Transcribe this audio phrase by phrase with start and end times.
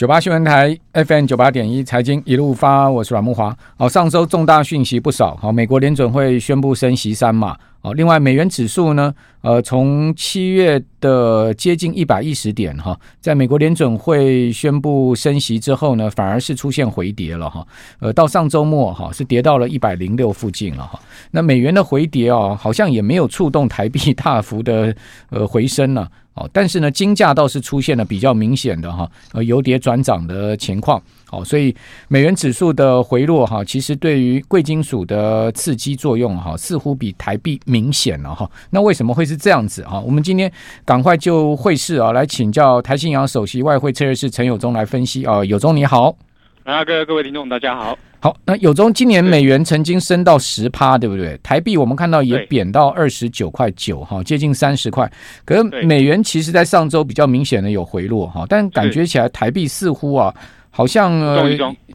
[0.00, 3.54] 九八新闻台 FM 九八点一财经一路发，我是阮木华。
[3.76, 5.36] 好，上周重大讯息不少。
[5.36, 7.54] 好，美国联准会宣布升息三码。
[7.82, 17.66] 好，另外美元指数呢，呃，从七月的接近一百一十点哈，在美国联准会宣布升息之后呢，反而是出现回跌了哈。
[17.98, 20.98] 呃，到上周末哈，是跌到了一百零六附近了哈。
[21.30, 24.96] 那美元的回跌哦，好像也没有触动台币大幅的
[25.28, 26.10] 呃回升了。
[26.40, 31.00] 哦，但是呢，金价倒是出现了比较明显的哈，呃，由跌转涨的情况。
[31.26, 31.74] 好，所以
[32.08, 38.50] 美元指数的回落哈，其实对于贵金属的刺激作用哈，似乎比台币明显了哈。
[38.70, 40.00] 那为什么会是这样子啊？
[40.00, 40.50] 我们今天
[40.84, 45.44] 赶快就会市啊，来请教台信阳首席外汇策略师陈友忠来分析啊。
[45.44, 46.16] 友忠你好，
[46.64, 47.96] 啊，各各位听众大家好。
[48.22, 51.40] 好，那有中今年美元曾经升到十趴，对不对？
[51.42, 55.10] 台币我们看到也贬到二十九块九，哈，接近三十块。
[55.46, 60.34] 可是美元其实在上周比较明显的有回落，哈，但感觉起来台币似乎啊，
[60.68, 61.48] 好像呃，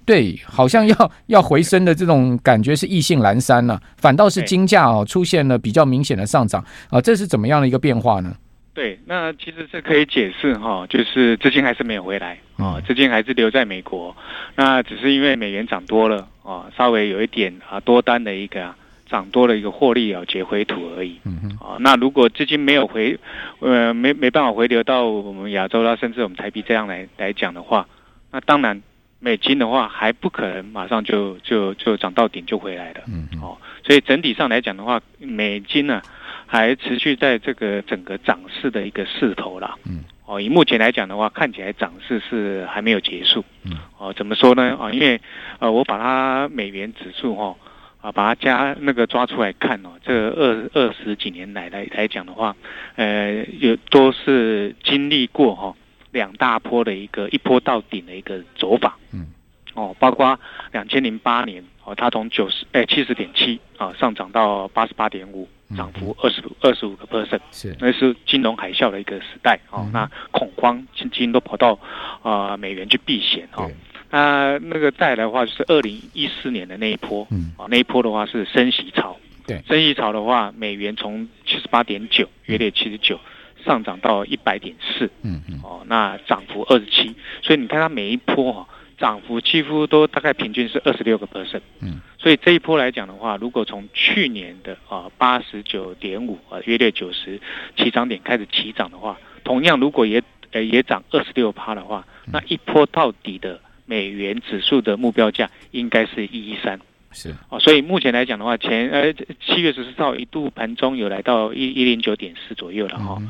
[0.03, 8.33] 对，好像要 要回升的这种感觉是意兴阑珊了，反倒是金价哦出现了比较明显的上涨啊，这是怎么样的一个变化呢？
[8.75, 14.13] 对，那其实这可以解释哈，就是资金还是没有回来啊，资金还是留在美国，
[14.55, 18.75] 那只是因为美元涨多了啊，稍微有一点啊多单的一个
[19.09, 23.17] 涨多了一个获利啊截回吐而已，嗯啊，那如果资金没有回，
[23.59, 27.87] 呃，没没办法回流到我们亚洲啦，甚至我们台币这样来来讲的话，
[28.33, 28.81] 那当然
[29.19, 36.01] 美金的话还不可能马上就就就涨到顶就回来了，嗯哦，所以整体上来讲的话，美金呢。
[36.47, 44.77] 还持续在这个整个涨势的一个势头啦，嗯，哦，以目前来讲的话，看起来涨势是还没有结束，嗯，哦，怎么说呢？
[44.79, 45.19] 啊，因为
[45.59, 47.55] 呃，我把它美元指数哈，
[48.01, 52.55] 啊，把它加那个抓出来看哦，这二二十几年来来来讲的话，
[52.95, 55.75] 呃，有都是经历过哈
[56.11, 59.27] 两大波的一个一波到顶的一个走法，嗯，
[59.73, 60.39] 哦，包括
[60.71, 65.49] 两千零八年哦，它从九十哎七十点七啊上涨到八十八点五。
[65.75, 67.75] 涨幅二十二十五个 percent，是。
[67.79, 69.91] 那是金融海啸的一个时代哦、嗯。
[69.91, 71.73] 那恐慌资金都跑到
[72.21, 73.71] 啊、呃、美元去避险哦。
[74.11, 77.53] 那那个再来的话就是二零一四年的那一波，嗯。
[77.57, 79.17] 啊那一波的话是升息潮，
[79.47, 79.63] 对。
[79.67, 83.19] 升息潮的话，美元从七十八点九约略七十九
[83.63, 85.59] 上涨到一百点四，嗯嗯。
[85.63, 88.67] 哦那涨幅二十七，所以你看它每一波哈。
[88.97, 97.39] 涨幅几乎都大概平均是二十六个 percent，嗯，所以这一波来讲的话，如果从去年的啊八十九点五啊约略九十
[97.75, 106.79] 起涨点开始起涨的话，同样如果也呃也涨二十六趴的话，那一波到底的美元指数的目标价应该是一一三，
[107.11, 107.35] 是。
[107.49, 109.13] 哦，所以目前来讲的话，前呃
[109.45, 113.21] 七月十四号一度盘中有来到一一零九点四左右了哈，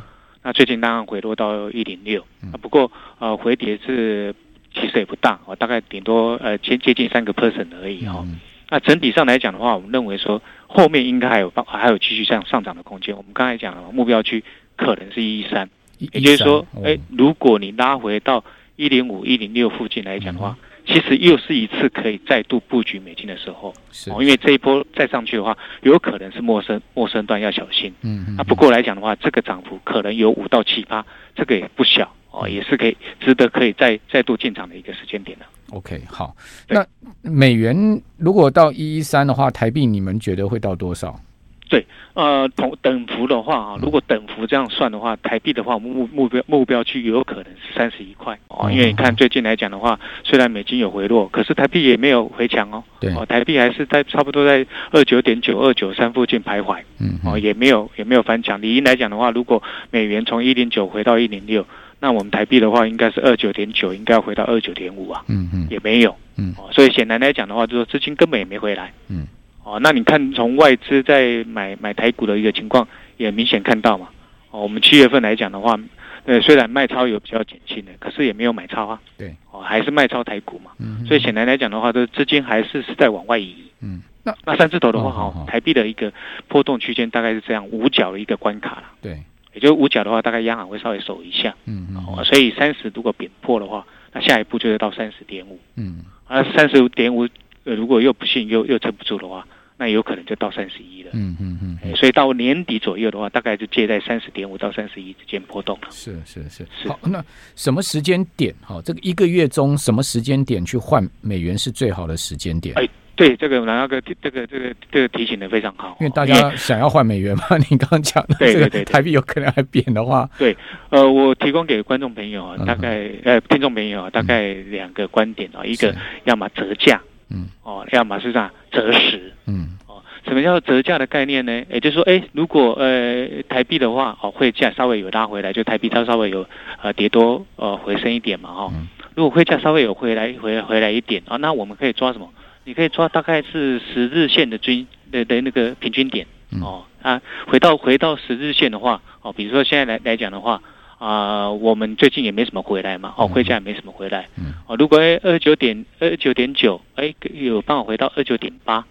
[0.44, 2.22] 那最近当然回落到一零六，
[2.54, 4.36] 啊不过呃回跌是。
[4.76, 8.40] 其实也不大，大概顶多呃接接近三个 percent 而已哈、嗯。
[8.70, 13.16] 那整体上来讲的话，我们认为说后面应该还有还有继续这样上涨的空间。
[13.16, 14.44] 我们刚才讲了目标区
[14.76, 15.70] 可能是一一三，
[16.00, 18.44] 也就是说，哎、哦，如果你拉回到
[18.76, 23.74] 一零五一零六附近来讲的话、嗯，其实又是一次可以再度布局美金的时候。
[23.92, 27.94] 是，因为这一波再上去的话，有可能是陌生陌生段要小心。
[28.02, 28.36] 嗯嗯。
[28.36, 32.12] 那不过来讲的话，这个涨幅可能有五到七八，这个也不小。
[32.36, 35.46] 哦，也是可以值得可以再再度进场的一个时间点了。
[35.72, 36.36] OK，好，
[36.70, 36.86] 那
[37.22, 41.20] 美元如果到一一三的话，台币你们觉得会到多少？
[41.68, 48.70] 对，呃，同等幅的话啊，如果等幅这样算的话，台币的话，目目标目标区有可能是三十一块哦。
[48.72, 52.84] 因为你看最近来讲的话，虽然美金有回落，可是台币也没有回强哦。
[53.00, 56.84] 对，哦，台币还是在差不多在二九点九、二九三附近徘徊。
[57.00, 58.62] 嗯，哦，也没有也没有翻强。
[58.62, 61.66] 理应来讲的话，如果美元从一零九回到一零六。
[62.00, 65.24] 那我们台币的话，应该是二九点九，应该要回到二九点五啊。
[65.28, 66.16] 嗯嗯，也没有。
[66.38, 68.92] 嗯，哦，所以显然来讲的话，就是资金根本也没回来。
[69.08, 69.26] 嗯，
[69.64, 74.10] 哦，那你看从外资在买买台股的一个情况，也明显看到嘛。
[74.52, 75.80] 哦，我们七月份来讲的话，
[76.26, 79.02] 呃，虽然卖超有比较减轻的，可是也没有买超啊。
[79.18, 80.72] 对，哦，还是卖超台股嘛。
[80.80, 83.56] 嗯，所以显然来讲的话，这资金还是是在往外移。
[83.82, 86.12] 嗯，那那三字头的话，哈，台币的一个
[86.48, 88.84] 波动区间大概是这样五角的一个关卡了。
[89.02, 89.24] 对。
[89.56, 97.28] 也就五角的话，大概央行会稍微守一下，嗯嗯，所以三十如果贬破的话，那下一步就是到三十点五，嗯，而三十点五，
[97.64, 99.48] 呃，如果又不幸又又撑不住的话，
[99.78, 105.88] 那有可能就到三十一了，嗯嗯嗯，所以到年底左右的话，大概就介在三十点五到三十一之间波动了。
[105.90, 106.90] 是是是是。
[106.90, 107.24] 好，那
[107.56, 108.54] 什么时间点？
[108.62, 112.76] 哈，这个一个月中什么时间点去换美元是最好的时间点？
[112.78, 120.56] 哎对，这个那个这个这个这个提醒的非常好，因为大家想要换美元嘛， 你刚刚讲的这个台币有可能还贬的话，对，
[120.90, 125.96] 呃，我提供给观众朋友啊，大概呃听众朋友啊，大概两个观点啊，一个
[126.26, 131.64] 要么折价，嗯，哦，要么是这样折实，嗯，哦，什么叫折价的概念呢？
[131.72, 136.46] 也就是说，哎，如果呃台币的话，哦，汇价稍微有拉回来，就台币它稍微有
[136.82, 138.74] 呃跌多呃回升一点嘛，哈，
[139.16, 142.30] 如果汇价稍微有回来回回来一点啊，那我们可以抓什么？
[142.66, 146.26] 你可以抓大概是十日线的均的的那个平均点
[146.62, 150.62] 哦，啊，回到回到十日线的话哦，比如说现在来来讲的话
[150.98, 154.28] 啊，我们最近也没什么回来嘛，哦，汇价也没什么回来，
[154.68, 158.86] 哦，如果哎二九点二九点九，哎有办法回到二九点八，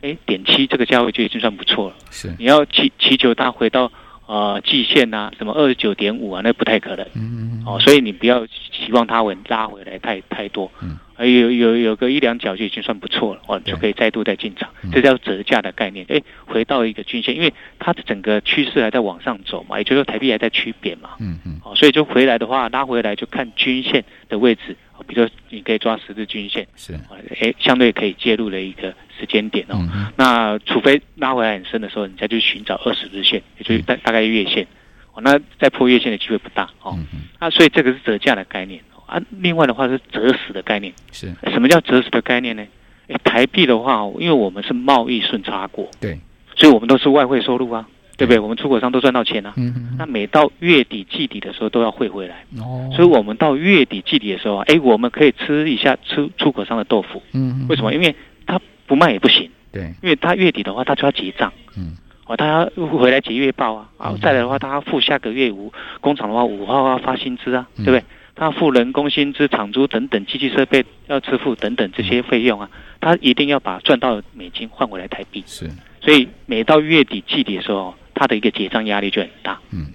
[0.00, 2.34] 哎点七这个价位就已经算不错了，是。
[2.38, 3.92] 你要祈祈求它回到
[4.28, 10.96] 呃季线啊，什么二十九点五啊，那不太可能，嗯嗯哦，所以你不要期望它稳拉回来太太多，嗯。
[11.18, 16.06] 有有有个一两角就已经算不错了，哦，就可以再度再进场，这叫折价的概念。
[16.08, 26.98] 哎，回到一个均线，因为它的整个趋势还在往上走嘛，也就是说台币还在趋贬嘛，嗯嗯，哦，所以就回来的话，拉回来就看均线的位置，比如说你可以抓十日均线，是，
[27.40, 29.86] 哎，相对可以介入的一个时间点哦。
[30.16, 34.66] 那除非拉回来很深的时候，你再去寻找二十日线，也就是大大概月线，
[35.12, 36.98] 哦，那再破月线的机会不大哦。
[37.38, 38.82] 那所以这个是折价的概念。
[39.06, 41.32] 啊，另外的话是折死的概念，是。
[41.50, 42.66] 什么叫折死的概念呢？
[43.08, 46.20] 哎，台币的话，因为我们是贸易顺差国，对，
[46.54, 48.38] 所以我们都是外汇收入啊，对不对？
[48.38, 57.94] 我们出口商都赚到钱啊，嗯嗯，那每到月底季底的时候都要汇回来，哦，所以我们到月底季底的时候啊，哎，我们可以吃一下出出口商的豆腐，嗯，为什么？
[57.94, 68.02] 因为他不卖也不行，对，因为他月底的话，他就要结账，嗯，哦，他要回来结月报啊，啊，再来的话，他要付下个月五工厂的话五号要发薪资啊，对不对？
[68.34, 75.42] 他付人工薪资、厂租等等，机器设备要支付等等这些费用啊，他一定要把赚到的美金换回来台币。
[75.44, 75.68] 是，
[76.00, 79.58] 所以每到月底季底的时候，他的一个结账压力就很大。
[79.70, 79.86] 嗯，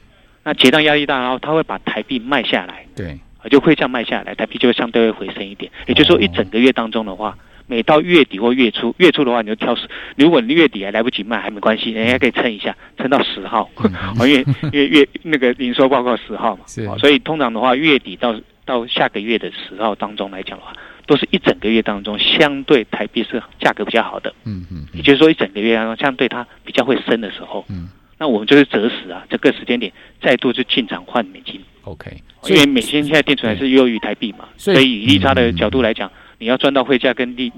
[0.44, 2.86] 那结账压力大，然后它会把台币卖下来。
[2.96, 3.20] 对，
[3.52, 5.72] 就会这样卖下来，台币就会相对会回升一点。
[5.88, 7.38] 也就是说，一整个月当中的话。
[7.66, 9.88] 每到月底或月初，月初的话你就挑十。
[10.18, 13.90] 如果你月底还来不及卖，还没关系，人家可以撑一下，撑到十号，嗯、
[14.30, 18.36] 因为因为月那个营收报告十号嘛，是所以通常的话，月底到
[18.66, 20.74] 到下个月的十号当中来讲的话，
[21.08, 24.34] 都是一整个月当中相对台币是价格比较好的。
[24.44, 27.88] 嗯嗯，也就是说一整个月当中相对它比较会升的时候，嗯，
[28.18, 31.60] 那我们就是择时啊，这个时间点再度去进场换美金。
[31.84, 32.12] OK，
[32.48, 36.12] 因为美金现在定存还是优于台币嘛，所以以利差的角度来讲。
[36.40, 37.50] 你要赚到汇价跟利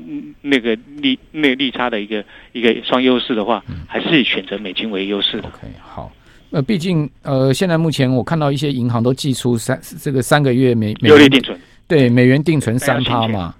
[0.41, 5.47] 那个利那个利差的一个一个双优势的话，还是选择美金为优势的。
[5.47, 6.11] OK，好，
[6.51, 13.55] 呃，毕竟呃，现在目前我看到一些银行都寄出三这个三个月美美元定存，对美元定存三趴嘛。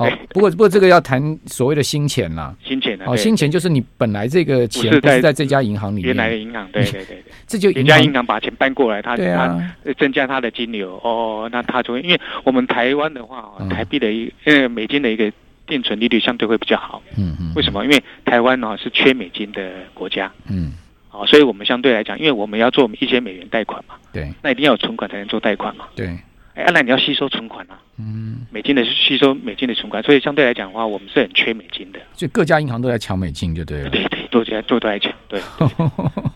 [0.00, 15.30] 哦，不过不过这个要谈所谓的新钱啦，新钱哦，新钱就是你本来这个钱不是在这家银行里面，原来的银行，对对对对，这就人家银行把钱搬过来，他他增加他的金流哦，那他就会，因为我们台湾的话，台币的一呃美金的一个
[15.66, 17.84] 定存利率相对会比较好，嗯嗯，为什么？
[17.84, 20.72] 因为台湾呢是缺美金的国家，嗯，
[21.10, 26.16] 哦，所以我们相对来讲，因为我们要做一些美元贷款嘛，对，那一定要有存款才能做贷款嘛，对。
[26.62, 31.98] 哎，那你要吸收存款啊，嗯，美金的吸收美金的存款，所以相对来讲的话，我们是很缺美金的。
[32.14, 33.90] 所以各家银行都在抢美金，就对了。
[33.90, 35.68] 对对，都在都在抢，对对，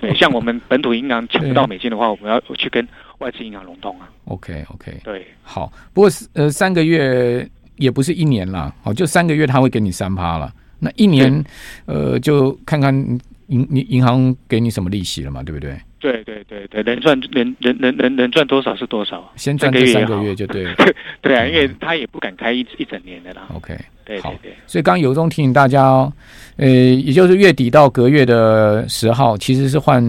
[0.10, 0.14] 对。
[0.14, 2.86] 像我们本土银行抢不到美金的话，我们要去跟
[3.18, 4.08] 外资银行融通啊。
[4.26, 5.72] OK OK，对，好。
[5.92, 10.52] 不过呃，三个月也不是一年啦，好，就三个月他会给你三趴了。
[10.80, 11.44] 那一年，
[11.86, 12.94] 呃，就看看
[13.48, 15.78] 银银银行给你什么利息了嘛，对不对？
[16.04, 20.74] 对对对对，能赚能能能能能赚多少是多少，先赚这三个月就对了。
[21.22, 23.48] 对啊，因为他也不敢开一一整年的啦。
[23.54, 24.52] OK，对对对。
[24.66, 26.12] 所以刚刚有忠提醒大家哦，
[26.58, 30.04] 呃，也就是月底到隔月的十号，其实是换。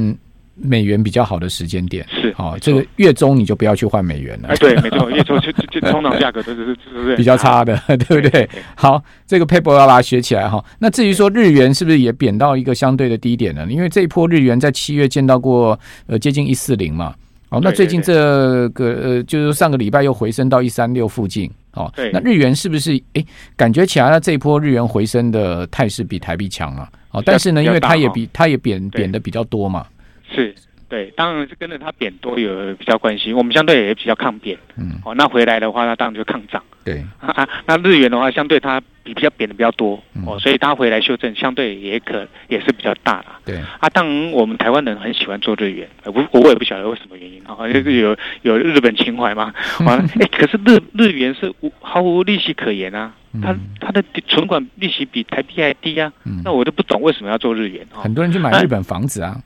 [0.55, 4.49] 美元比较好的时间点是好，这个月中你就不要去换美元了。
[4.49, 8.49] 哎，对，没错，月中就就通常价格都是是不是比较差的，对 不对？
[8.75, 10.63] 好，这个 paper 要把它学起来哈。
[10.79, 13.67] 那至于说日元是不是也贬到一个相对的低点呢？
[13.69, 17.13] 因为这一波日元在七月见到过呃接近一四零嘛。
[17.49, 21.49] 哦，那最近这个呃就是上个礼拜又回升到一三六附近。
[21.73, 23.25] 哦，那日元是不是哎
[23.57, 26.89] 感觉起来它这一波日元回升的态势比台币强了？
[27.11, 29.85] 哦，但是呢，因为它也比它也贬贬的比较多嘛。
[30.33, 30.53] 是
[30.87, 33.33] 对，当然是跟着它贬多有比较关系。
[33.33, 36.63] 我们相对也比较抗贬，嗯，哦，那回来的话，那当然就抗涨。
[36.83, 43.25] 对 啊，那日元的话，相对它比比较贬的比较多，哦，所以它回来修正相对也可也是比较大的。
[43.45, 49.51] 对啊，当然我们台湾人很喜欢做日元，我我也不晓得为什么原因啊，就是有有日本情怀嘛。
[49.79, 53.11] 完了， 哎，可是日日元是无毫无利息可言啊。
[53.41, 57.85] 它它的存款利息比台币还低啊，嗯、那我就不懂为什么要做日元。
[57.91, 59.29] 很多人去买日本房子啊。
[59.31, 59.41] 啊，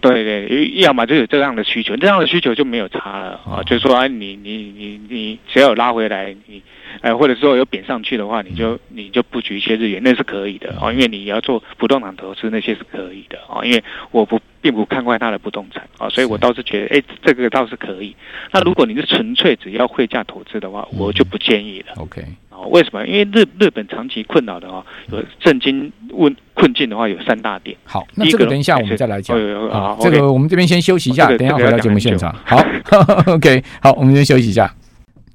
[0.00, 3.62] 对对，要么就有这样的需求，这样的需求就没有差了啊。
[3.64, 6.62] 就是说啊，你你你你只要有拉回来，你
[7.02, 10.92] 呃或者说有贬上去的话，你就你就布局一些日元，那是可以的哦。
[10.92, 13.64] 因为你要做不动产投资，那些是可以的哦。
[13.64, 18.14] 因为我不并不看坏它的不动产啊，所以我倒是觉得，哎，这个倒是可以。
[18.52, 21.94] 那如果你是纯粹只要汇价投资的话，我就不建议了。
[21.96, 22.24] OK。
[22.70, 23.06] 为什么？
[23.06, 27.76] 因为日日本长期困扰的哦，有震惊问困境的话，有三大点。
[27.84, 29.38] 好，那这个等一下我们再来讲。
[29.70, 32.34] 好，这个我们这边先休息一下，等一下回到节目现场。
[32.46, 32.56] 好，
[33.30, 34.74] OK，好，我们先休息一下。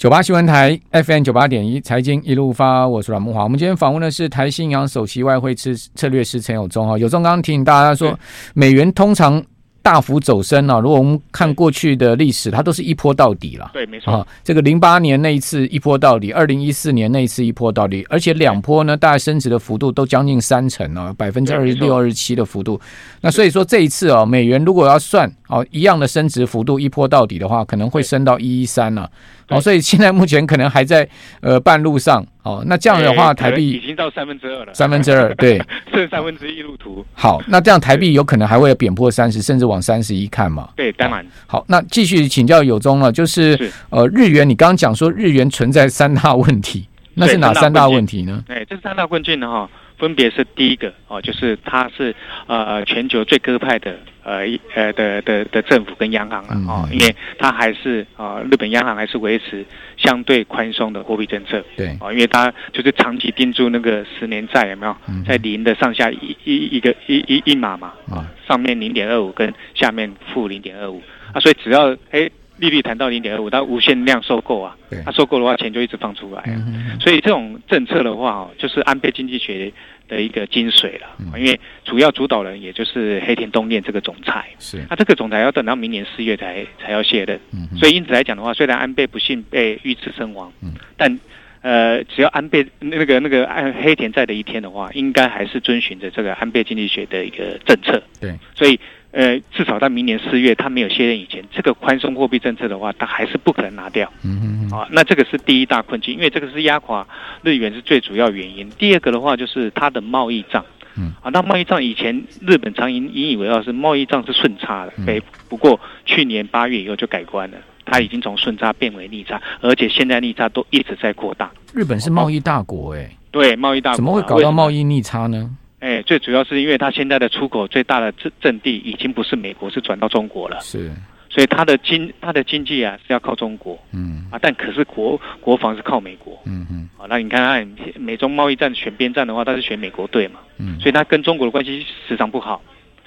[0.01, 3.43] 九八新闻台 FM 九八点一财经一路发，我是阮木华。
[3.43, 6.97] 我们今天访问的是台新银行首席外汇策策略师陈友忠哈。
[6.97, 8.17] 友忠刚刚提醒大家说，
[8.55, 9.43] 美元通常。
[9.83, 10.79] 大幅走升啊！
[10.79, 13.71] 如果我们看过去的历史，它都是一波到底了。
[13.73, 14.13] 对，没错。
[14.13, 22.79] 啊，这个零八年那一次一波到底，二零一四年那一次一波到底，而且两波呢，大概升值的幅度都将近三成啊，百分之二十六、二十七的幅度。
[23.21, 29.09] 那所以说这一次啊，美元如果要算哦一样的升值幅度一波到底的话，可能会升到一一三了。
[29.51, 31.07] 哦，所以现在目前可能还在
[31.41, 32.25] 呃半路上。
[32.43, 34.73] 哦，那这样的话，台币已经到三分之二了。
[34.73, 35.61] 三分之二， 对，
[35.93, 37.05] 剩三分之一路途。
[37.13, 40.69] 好，那这样台币有可能还会贬破三十，甚至往三十一看嘛？
[40.75, 41.23] 对，当然。
[41.45, 48.43] 好，那继续请教友中了，就是呃，日元，你刚刚讲说日元存在三大问题，那是哪三大问题呢？
[48.47, 49.69] 哎，这三大困境呢，哈。
[49.99, 52.15] 分别是第一个哦，就是它是
[52.47, 59.65] 呃全球最鸽派的呃呃的的的政府跟央行了哦，因为它还是啊日本央行还是维持
[59.97, 61.95] 相对宽松的货币政策，对。
[61.99, 64.95] 哦，因为它就是长期盯住那个十年债有没有？
[65.27, 71.01] 在零的上下一一一个一一一码嘛啊，上面零点二五跟下面负零点二五。
[71.33, 72.29] 啊，所以只要哎。
[72.57, 76.61] 利率谈到零点二五，它无限量收购啊，它收购的话，钱就一直放出来啊。
[76.99, 79.73] 所以这种政策的话，哦，就是安倍经济学
[80.11, 81.07] 的一个精髓了。
[81.39, 84.83] 因为主要主导人也就是黑田东彦这个总裁，是。
[84.89, 87.39] 那这个总裁要等到明年四月才才要卸任，
[87.77, 90.51] 所以因此来讲的话，虽然安倍不幸被遇刺身亡，
[90.97, 91.19] 但
[91.61, 98.03] 呃，只要安倍那个那个安黑田在的一天的话，应该还是遵循着这个安倍经济学的一个政策。
[98.19, 98.77] 对，所以。
[99.11, 104.11] 呃，至少在明年四月他没有卸任以前，这个宽松货币政策的话，他还是不可能拿掉。
[104.23, 104.77] 嗯嗯嗯。
[104.77, 107.05] 啊，那这个是第一大困境，因为这个是压垮
[107.43, 108.69] 日元是最主要原因。
[108.77, 110.65] 第二个的话就是它的贸易账。
[110.95, 111.13] 嗯。
[111.21, 121.51] 啊，那贸易账以前日本常引引以为傲是贸易账是顺差的，哎、嗯，不过去年八月以后就改观了，它已经从顺差变为逆差，而且现在逆差都一直在扩大。
[121.73, 123.09] 日本是贸易大国，哎。
[123.31, 123.95] 对，贸易大国。
[123.95, 125.49] 怎么会搞到贸易逆差呢？
[125.81, 130.59] 哎，最主要是因为它现在的出口最大的阵阵地已经不是美国，是转到中国了。
[130.61, 130.91] 是，
[131.27, 133.77] 所以它的经它的经济啊是要靠中国。
[133.91, 136.39] 嗯啊，但可是国国防是靠美国。
[136.45, 136.87] 嗯嗯。
[136.95, 140.39] 好，那你看看美中贸易战选边站的话，他是选美国队嘛。
[140.59, 140.79] 嗯。
[140.79, 142.61] 所以他跟中国的关系时常不好，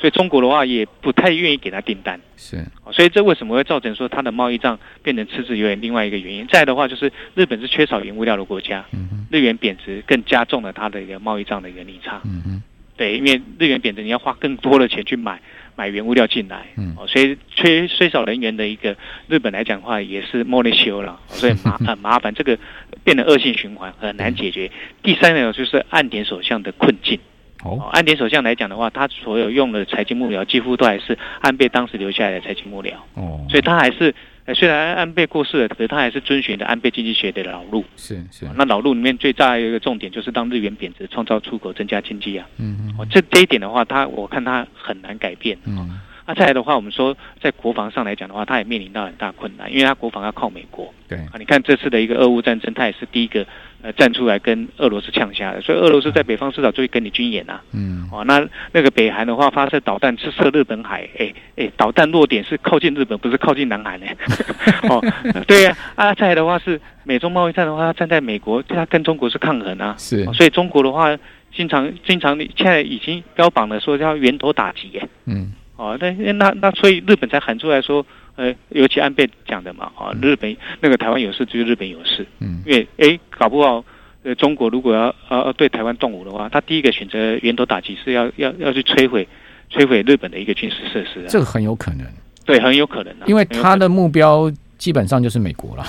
[0.04, 2.20] 所以中国的话也不太愿意给他订单。
[2.36, 2.62] 是。
[2.92, 5.56] 所以这为什么会造成说它的贸易账变成赤字？
[5.56, 6.46] 有点另外一个原因。
[6.48, 8.84] 再的话就是日本是缺少原物料的国家。
[8.92, 9.26] 嗯。
[9.30, 12.20] 日元贬值更加重了它的一个贸易账的一个逆差。
[12.26, 12.62] 嗯嗯。
[12.98, 15.40] 对，因为日元贬值，你要花更多的钱去买
[15.74, 18.94] 买原物料进来，嗯，所以缺缺少人员的一个
[19.26, 22.58] 日本来讲的话，也是莫内修了，所以麻很 麻烦，这个
[23.02, 24.70] 变得恶性循环，很难解决。
[25.02, 27.18] 第三呢就是岸田首相的困境。
[27.64, 32.92] 哦，岸田首相来讲的话，他所有用的财经幕僚几乎都还是安倍当时留下来的财经幕僚。
[33.14, 34.14] 哦，所以他还是。
[34.54, 37.82] 虽然安倍过世了，可是他还是遵循的安倍经济学的老路。
[37.96, 42.46] 是是，那老路里面最大的一个重点就是让日元贬值，创造出口，增加经济啊。
[42.58, 42.94] 嗯嗯。
[42.98, 45.56] 哦，这这一点的话，他我看他很难改变。
[45.64, 45.98] 嗯。
[46.26, 50.92] 那、啊、再来的话，我们说在国防上来讲的话，它也面临到很大困难，因为它国防要靠美国。
[51.06, 53.46] 对啊，你看这次的一个俄乌战争，它也是第一个
[53.82, 57.60] 呃站出来跟俄罗斯呛下的，所以俄罗斯在北方四岛就会跟你军演啊。
[57.72, 58.08] 嗯。
[58.10, 64.06] 哦，那那个北韩的话发射导弹是射日本海，哎哎，导弹落点是靠近日本，不是靠近南韩呢。
[64.88, 65.04] 哦，
[65.46, 66.06] 对呀、啊。
[66.06, 69.94] 啊，再来的话是美中贸易战的话，它站在美国，它跟中国是抗衡啊。
[69.98, 70.32] 是、哦。
[70.32, 71.14] 所以中国的话，
[71.54, 75.06] 经常经常现在已经标榜了说要源头打击耶。
[75.26, 75.52] 嗯。
[75.76, 83.84] 哦，那那那，所以日本才喊出来说，呃，尤其安倍讲的嘛，啊，日本那个台湾有事，就是日本有事，嗯，因为哎，搞不好，
[84.22, 89.26] 呃，中国如果要呃对台湾动武的话，他第一个选择源头打击是要要要去摧毁
[89.70, 91.26] 摧毁日本的一个军事设施，啊。
[91.28, 92.06] 这个很有可能，
[92.46, 95.84] 对，很有可能，因为他的目标基本上就是美国了，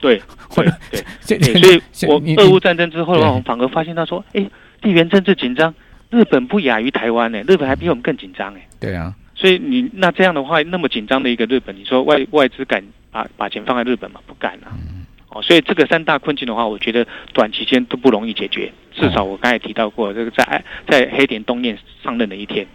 [0.00, 0.20] 对，
[1.26, 4.48] 对对，所以我俄乌战争之后的话，我们反而发现他说，哎，
[4.80, 5.74] 地缘政治紧张，
[6.08, 9.14] 日本不亚于台湾呢，日本还比我们更紧张哎，对啊。
[9.36, 14.20] 所以你那这样的话，那么紧张的一个日本，你说外外资敢把把钱放在日本吗？
[14.26, 14.72] 不敢啊。
[15.28, 18.72] 哦，所以这个三大困境的话，我觉得短期间都不容易解决。
[18.94, 22.66] 至少我刚才提到过，这个在在黑田东彦上任的一天，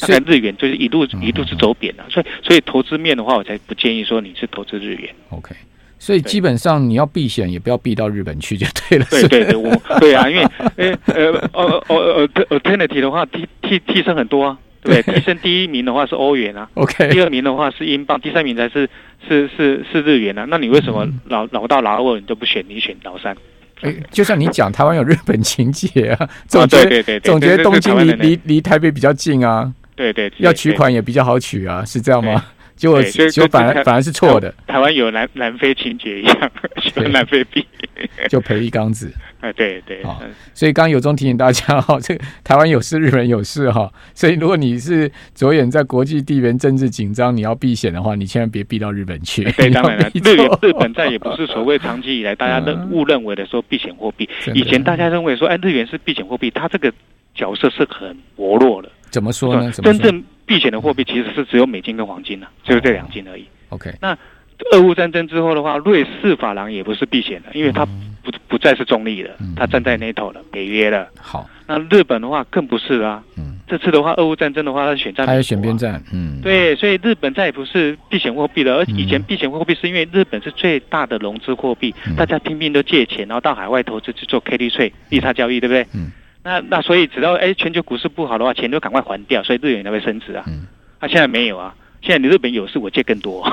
[0.00, 5.14] 大概日元就是一路一路是走贬的，所以所以投资面的话，我才不建议说你是投资日元。
[5.28, 5.54] OK，
[5.98, 9.04] 所以基本上你要避险，也不要避到日本去就对了。
[9.10, 9.70] 对对对，我
[10.00, 10.42] 对啊，因为
[10.76, 14.58] 呃呃呃呃呃 alternative 的话，替替替身很多啊。
[14.88, 18.88] 对， 提升第一名的话是欧元啊，OK，第二名的话是英镑，第三名才是
[19.28, 20.46] 是是是日元啊。
[20.48, 22.64] 那你为什么老老到老二你都不选？
[22.68, 23.36] 你选老三？
[23.82, 32.44] 哎，就像你讲，台湾有日本情节啊， 总觉得、啊、总觉得东京离离离台北比较近啊，对对，要取款也比较好取啊，是这样吗？
[32.78, 34.54] 结果结果反而反而是错的。
[34.66, 37.66] 台湾有南南非情节一样，选南非币
[38.30, 39.12] 就赔一缸子。
[39.40, 40.20] 哎， 对对，好，
[40.54, 49.44] 所以刚刚有中提醒大家哈， 这个台湾有事，日本有事哈，所以如果你是着眼在国际地缘政治紧张，你要避险的话，你千万别避到日本去。
[49.52, 54.28] 对，当然了，日元日本债也不是所谓长期以来大家都误认为的说避险货币。
[54.54, 56.92] 以前大家认为说，哎，日元是避险货币，它这个
[57.34, 58.88] 角色是很薄弱的。
[59.10, 59.70] 怎么说呢？
[59.72, 63.46] 真正避险的货币其实是只有美金跟黄金了，就是这两金而已。
[63.68, 64.18] OK，那。
[64.72, 71.06] 俄乌战争之后的话，瑞士法郎也不是避险的，因为它不不再是中立的，它站在 NATO 了，北约了。
[71.16, 73.22] 好，那日本的话更不是啊。
[73.36, 76.02] 嗯，这次的话，俄乌战争的话，它是选战，还有选边站。
[76.12, 78.78] 嗯，对，所以日本再也不是避险货币了。
[78.78, 85.86] 而以前避险货币是因为日本是最大的融资货币，大家拼命都借钱，然后到海外投资去做 carry trade 利差交易，对不对？
[85.94, 86.10] 嗯。
[86.42, 90.44] 那那所以只要哎全球股市不好的话，钱就赶快还掉，所以日元才会升值啊。
[90.46, 90.66] 嗯。
[91.00, 91.74] 那现在没有啊。
[92.00, 93.44] 现在你日本有事，我借更多，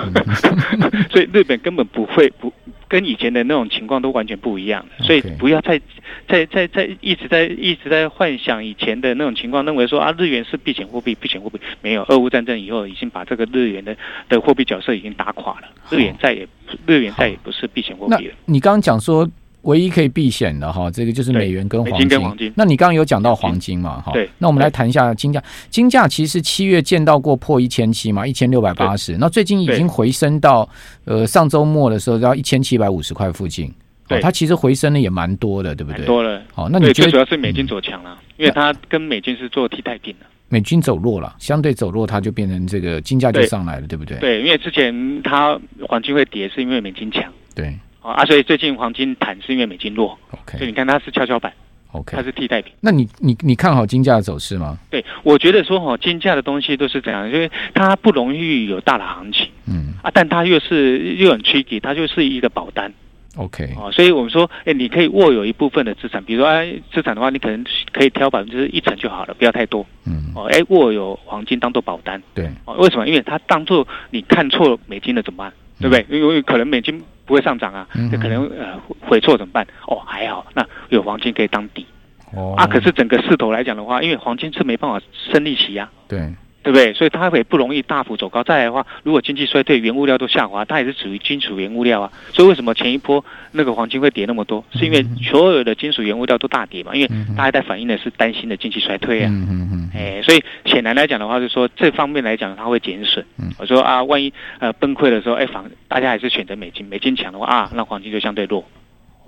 [1.10, 2.54] 所以日本根本不会不
[2.88, 5.82] 跟以前的那种情况都完全不一样，所以不要再
[6.28, 13.98] 再再再一直在一直在幻想以前的那种情况，认为说啊日元是避险货币，避险货币没有，俄乌战争以后已经把这个日元的
[14.30, 16.48] 的货币角色已经打垮了，日元再也
[16.86, 18.36] 日元再也不是避险货币了。
[18.46, 19.28] 你刚刚讲说。
[19.66, 22.20] 唯一可以避险的哈，这个就是美元跟黄金。
[22.20, 24.02] 黄金，那你刚刚有讲到黄金嘛？
[24.02, 24.30] 哈，对。
[24.38, 25.44] 那我们来谈一下金价。
[25.70, 29.18] 金价其实七月见到过破一千七嘛，一千六百八十。
[29.18, 30.68] 那最近已经回升到
[31.04, 33.72] 呃上周末的时候要一千七百五十块附近。
[34.08, 36.06] 对，它其实回升的也蛮多的，对不对？
[36.06, 36.40] 多了。
[36.54, 40.26] 好，那你觉得最主要是美金走强了，嗯，因为它跟美金是做替代品的。
[40.48, 44.20] 美金走弱了，相对走弱，它就变成这个金价就上来了，对，对不对？
[44.20, 47.24] 对，因为之前它黄金会跌，是因为美金强。
[47.56, 47.76] 对。
[48.14, 51.52] 啊，所以最近黄金弹是因为美金弱，OK，所以你看它是跷跷板
[51.92, 52.72] ，OK，它是替代品。
[52.82, 54.78] 那你你你看好金价的走势吗？
[54.90, 62.94] 对，我觉得说哈，金价的东西都是这样，因为它不容易有大的行情，嗯啊，但它又是又很 tricky，它就是一个保单
[63.38, 73.08] ，OK，哦，所以我们说，哎，你可以握有一部分的资产，比如说哎，资产的话，你可能可以挑百分之一成就好了，不要太多，嗯，哦，哎，握有黄金当做保单，对，哦，为什么？
[73.08, 75.52] 因为它当做你看错美金了怎么办？
[75.80, 76.06] 对不对？
[76.10, 79.66] 因为可能美金不会上涨啊，就可能呃回错怎么办？
[79.88, 81.86] 哦，还好，那有黄金可以当底。
[82.34, 85.00] 哦啊，可是整个势头来讲的话，因为黄金是没办法
[85.32, 85.90] 升利息呀。
[86.08, 86.34] 对。
[86.66, 86.92] 对不对？
[86.94, 88.42] 所以它也不容易大幅走高。
[88.42, 92.12] 再来的话，如果经济衰退，原物料都下滑，它也是属于金属原物料啊。
[92.34, 94.66] 所以为什么前一波那个黄金会跌那么多？
[94.74, 96.96] 是因为所有的金属原物料都大跌嘛？
[96.96, 99.30] 因为大家在反映的是担心的经济衰退啊。
[99.32, 99.90] 嗯嗯嗯。
[99.94, 103.24] 哎，所以显然来讲的话，就是说这方面来讲，它会减损。
[103.60, 108.66] 我说啊，万一呃崩溃的时候，哎，反大家还是选择美金，美金强的话啊，那黄金就相对弱。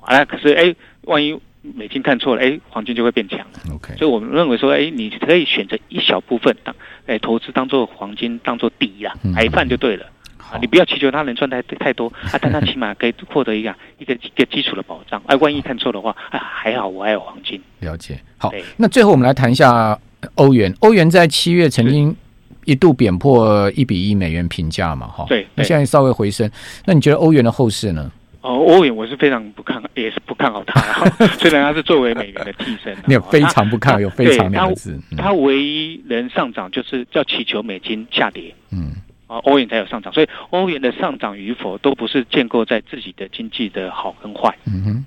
[0.02, 0.74] 啊，可是哎，
[1.04, 1.40] 万一。
[1.76, 3.40] 美金看错了，哎，黄金就会变强。
[3.74, 6.76] OK，所以我们认为说，哎，你可以选择一小部分当，
[7.06, 10.06] 哎，投资当做黄金当做底啦，买饭就对了。
[10.38, 15.22] 啊，你不要祈求他能赚太太多 啊，但他起码可以获得一个一个一个基础的保障。
[15.28, 17.62] 哎，万一看错的话，啊，还好我还有黄金。
[17.82, 18.18] 了解。
[18.38, 20.00] 好，那最后我们来谈一下
[20.36, 20.74] 欧元。
[20.80, 22.16] 欧元在七月曾经
[22.64, 25.26] 一度贬破一比一美元评价嘛，哈。
[25.28, 25.46] 对。
[25.56, 26.50] 那现在稍微回升，
[26.86, 28.10] 那你觉得欧元的后市呢？
[28.42, 30.80] 哦，欧元我是非常不看， 也是不看好它。
[31.40, 34.98] 虽然它是作为美元的替身， 你有非常不看好，有非常两个字。
[35.18, 38.94] 它唯一能上涨就是叫祈求美金下跌，嗯，
[39.28, 40.14] 啊，欧元才有上涨。
[40.14, 44.56] 所以欧元的上涨与否都不是建构在自己的经济的好跟坏。
[44.68, 45.06] 嗯哼，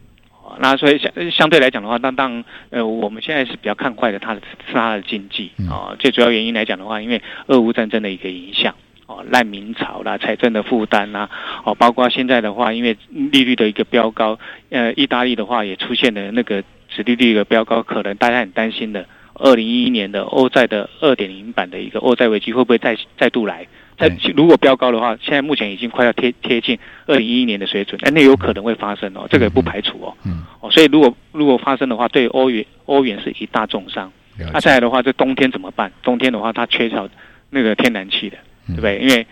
[0.59, 5.95] 那所以相相对来讲的话，那当然呃，我们现在是比较看坏的，它的是它的经济啊。
[5.99, 8.75] 最主要原因来讲的话，因为俄乌战争的一个影响。
[9.07, 11.29] 哦，难民潮啦，财政的负担啦，
[11.65, 14.39] 哦，包括现在的话，因为利率的一个飙高，
[14.71, 23.67] 呃，意大利的话也出现了那个殖利率的飙高，可能大家很担心的，二零一一年的欧债的二点零版的一个欧债危机会不会再再度来？
[23.99, 34.11] 在如果飙高的话，现在目前已经快要贴贴近二零一一年的水准，哎，那有可能会发生哦，这个也不排除哦，嗯，哦，所以如果如果发生的话，对欧元欧元是一大重伤。
[34.53, 35.93] 那再来的话，这冬天怎么办？
[36.03, 37.07] 冬天的话，它缺少
[37.51, 38.39] 那个天然气的。
[38.67, 38.99] 对不对？
[38.99, 39.27] 因为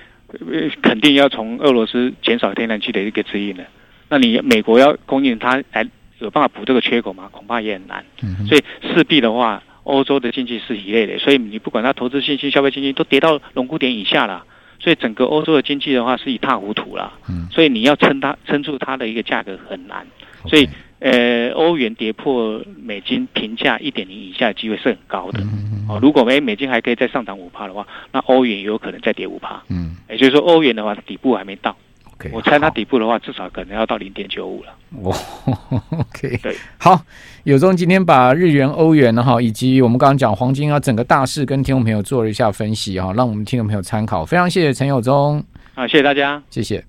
[0.82, 3.64] 肯定要从俄罗斯减少天然气的一个指引的，
[4.08, 5.88] 那你美国要供应它来
[6.18, 7.28] 有办法补这个缺口吗？
[7.32, 8.04] 恐怕也很难。
[8.22, 14.44] 嗯，所以势必的话，欧洲的经济是一类的，所以你不管它投资信心、消费信心都跌到龙骨点以下了，
[14.78, 17.12] 所以整个欧洲的经济的话是一塌糊涂了。
[17.28, 20.06] 嗯，所以你要撑它撑住它的一个价格很难。
[20.46, 20.68] 所以
[21.00, 25.40] 呃，欧元跌破美金平价一点零以下的机会是很高的。
[25.88, 29.62] 哦，如果美美金还可以再上涨五趴的话，那欧元也有可能再跌五趴。
[29.68, 31.76] 嗯，也就是说欧元的话底部还没到。
[32.20, 34.74] Okay, 我猜它底部的话，至少可能要到零点九五了。
[35.04, 35.14] 哦，
[35.96, 37.00] OK，对，好，
[37.44, 44.24] 有中今天把日元、欧元哈，以及我们刚刚讲黄金啊，整个大势跟听众朋友做了一下分析哈，让我们听众朋友参考。
[44.24, 46.84] 非常谢谢陈有忠，啊，谢谢大家，谢谢。